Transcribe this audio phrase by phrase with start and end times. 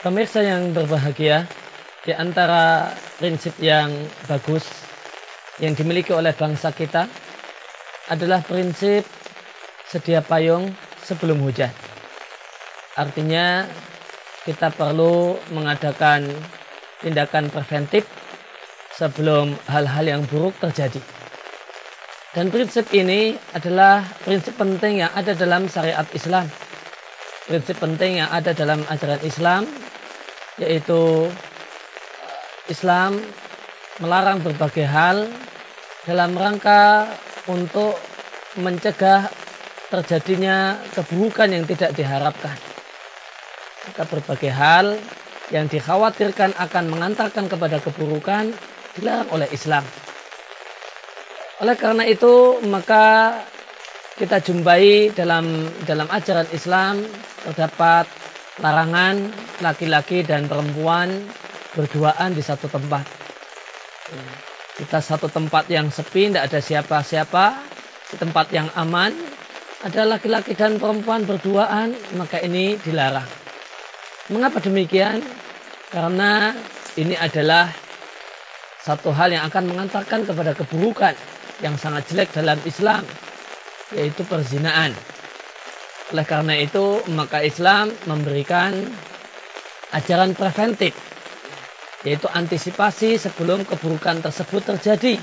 [0.00, 1.44] Pemirsa yang berbahagia,
[2.08, 2.88] di antara
[3.20, 3.92] prinsip yang
[4.24, 4.64] bagus
[5.60, 7.04] yang dimiliki oleh bangsa kita
[8.08, 9.04] adalah prinsip
[9.84, 10.72] sedia payung
[11.04, 11.68] sebelum hujan.
[12.96, 13.68] Artinya
[14.48, 16.32] kita perlu mengadakan
[17.04, 18.08] tindakan preventif
[18.96, 21.04] sebelum hal-hal yang buruk terjadi.
[22.32, 26.48] Dan prinsip ini adalah prinsip penting yang ada dalam syariat Islam.
[27.44, 29.68] Prinsip penting yang ada dalam ajaran Islam
[30.60, 31.26] yaitu
[32.68, 33.18] Islam
[33.98, 35.26] melarang berbagai hal
[36.04, 37.08] dalam rangka
[37.48, 37.96] untuk
[38.60, 39.26] mencegah
[39.90, 42.56] terjadinya keburukan yang tidak diharapkan.
[43.90, 44.86] Maka berbagai hal
[45.50, 48.54] yang dikhawatirkan akan mengantarkan kepada keburukan
[48.94, 49.82] dilarang oleh Islam.
[51.60, 53.36] Oleh karena itu maka
[54.16, 57.02] kita jumpai dalam dalam ajaran Islam
[57.44, 58.06] terdapat
[58.60, 59.32] larangan
[59.64, 61.08] laki-laki dan perempuan
[61.72, 63.04] berduaan di satu tempat.
[64.80, 67.44] Kita satu tempat yang sepi, tidak ada siapa-siapa,
[68.10, 69.12] di tempat yang aman,
[69.84, 73.28] ada laki-laki dan perempuan berduaan, maka ini dilarang.
[74.32, 75.24] Mengapa demikian?
[75.90, 76.54] Karena
[76.96, 77.68] ini adalah
[78.80, 81.14] satu hal yang akan mengantarkan kepada keburukan
[81.60, 83.04] yang sangat jelek dalam Islam,
[83.92, 84.96] yaitu perzinaan.
[86.10, 88.74] Oleh karena itu, maka Islam memberikan
[89.94, 90.90] ajaran preventif,
[92.02, 95.14] yaitu antisipasi sebelum keburukan tersebut terjadi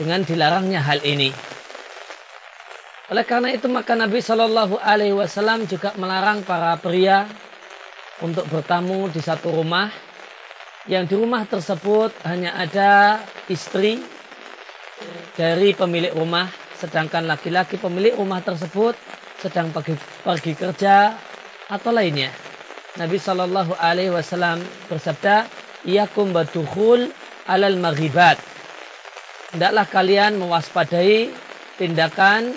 [0.00, 1.28] dengan dilarangnya hal ini.
[3.12, 7.28] Oleh karena itu, maka Nabi Shallallahu Alaihi Wasallam juga melarang para pria
[8.24, 9.92] untuk bertamu di satu rumah
[10.88, 13.20] yang di rumah tersebut hanya ada
[13.52, 14.00] istri
[15.36, 16.48] dari pemilik rumah,
[16.80, 18.96] sedangkan laki-laki pemilik rumah tersebut
[19.38, 19.94] sedang pergi,
[20.26, 21.14] pergi kerja
[21.70, 22.30] atau lainnya.
[22.98, 24.58] Nabi Shallallahu Alaihi Wasallam
[24.90, 25.46] bersabda,
[25.86, 27.06] "Iyakum batuhul
[27.46, 28.42] alal maghibat."
[29.54, 31.30] Hendaklah kalian mewaspadai
[31.78, 32.52] tindakan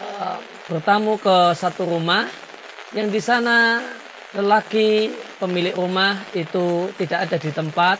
[0.00, 2.26] uh, bertamu ke satu rumah
[2.96, 3.78] yang di sana
[4.34, 7.98] lelaki pemilik rumah itu tidak ada di tempat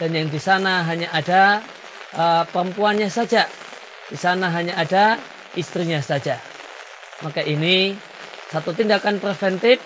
[0.00, 1.60] dan yang di sana hanya ada
[2.16, 3.44] uh, perempuannya saja.
[4.08, 5.20] Di sana hanya ada
[5.56, 6.53] istrinya saja.
[7.22, 7.94] Maka ini
[8.50, 9.78] satu tindakan preventif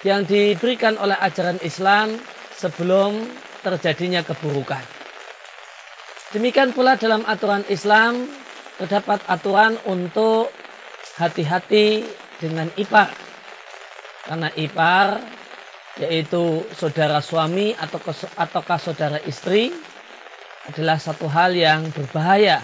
[0.00, 2.16] yang diberikan oleh ajaran Islam
[2.56, 3.20] sebelum
[3.60, 4.80] terjadinya keburukan.
[6.32, 8.24] Demikian pula dalam aturan Islam
[8.80, 10.48] terdapat aturan untuk
[11.20, 12.06] hati-hati
[12.40, 13.12] dengan ipar.
[14.24, 15.20] Karena ipar
[15.98, 18.00] yaitu saudara suami atau
[18.38, 19.74] ataukah saudara istri
[20.70, 22.62] adalah satu hal yang berbahaya.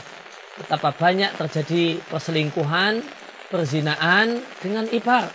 [0.56, 3.04] Betapa banyak terjadi perselingkuhan
[3.50, 5.30] perzinaan dengan ipar.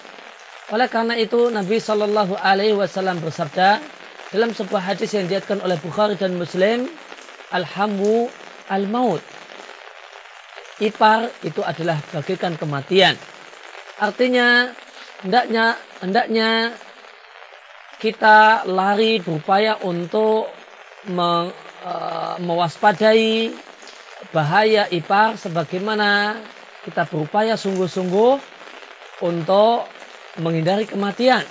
[0.72, 3.84] Oleh karena itu Nabi Shallallahu Alaihi Wasallam bersabda
[4.32, 6.88] dalam sebuah hadis yang diatkan oleh Bukhari dan Muslim,
[7.52, 8.32] Alhamu
[8.72, 9.20] al maut.
[10.80, 13.20] Ipar itu adalah bagaikan kematian.
[14.00, 14.72] Artinya
[15.22, 16.50] hendaknya hendaknya
[18.02, 20.50] kita lari berupaya untuk
[21.06, 21.54] me,
[21.86, 23.54] uh, mewaspadai
[24.34, 26.40] bahaya ipar sebagaimana
[26.86, 28.42] kita berupaya sungguh-sungguh
[29.22, 29.86] untuk
[30.42, 31.46] menghindari kematian.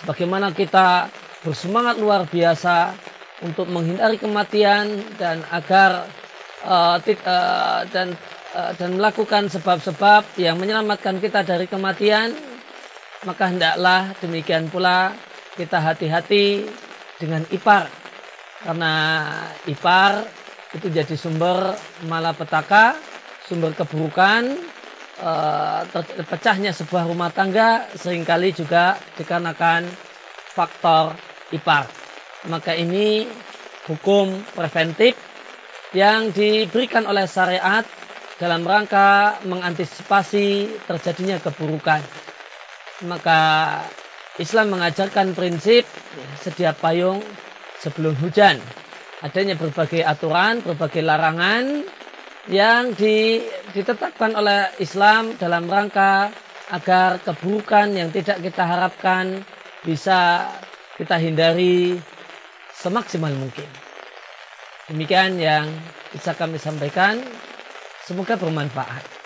[0.00, 1.12] Sebagaimana kita
[1.44, 2.96] bersemangat luar biasa
[3.44, 6.08] untuk menghindari kematian dan agar
[6.64, 8.16] uh, uh, dan
[8.56, 12.32] uh, dan melakukan sebab-sebab yang menyelamatkan kita dari kematian,
[13.28, 15.12] maka hendaklah demikian pula
[15.56, 16.64] kita hati-hati
[17.20, 17.84] dengan ipar
[18.64, 18.92] karena
[19.68, 20.24] ipar
[20.72, 21.76] itu jadi sumber
[22.08, 22.96] malapetaka
[23.50, 24.46] sumber keburukan
[25.18, 25.82] uh,
[26.30, 29.90] pecahnya sebuah rumah tangga sering kali juga dikarenakan
[30.54, 31.18] faktor
[31.50, 31.90] ipar.
[32.46, 33.26] Maka ini
[33.90, 35.18] hukum preventif
[35.90, 37.82] yang diberikan oleh syariat
[38.38, 42.00] dalam rangka mengantisipasi terjadinya keburukan.
[43.10, 43.40] Maka
[44.38, 45.84] Islam mengajarkan prinsip
[46.38, 47.20] sedia payung
[47.82, 48.62] sebelum hujan.
[49.20, 51.84] Adanya berbagai aturan, berbagai larangan
[52.48, 56.32] yang ditetapkan oleh Islam dalam rangka
[56.72, 59.44] agar keburukan yang tidak kita harapkan
[59.84, 60.48] bisa
[60.96, 62.00] kita hindari
[62.72, 63.68] semaksimal mungkin.
[64.88, 65.68] Demikian yang
[66.10, 67.20] bisa kami sampaikan.
[68.08, 69.19] Semoga bermanfaat.